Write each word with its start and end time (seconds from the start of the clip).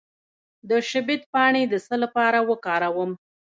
د 0.69 0.71
شبت 0.89 1.21
پاڼې 1.33 1.63
د 1.67 1.73
څه 1.85 1.95
لپاره 2.03 2.39
وکاروم؟ 2.49 3.11